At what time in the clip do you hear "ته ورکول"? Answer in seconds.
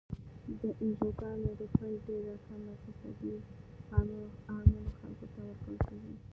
5.33-5.77